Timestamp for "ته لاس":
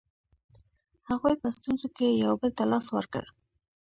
2.57-2.85